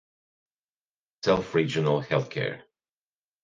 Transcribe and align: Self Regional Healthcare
Self 1.23 1.53
Regional 1.53 2.01
Healthcare 2.01 2.63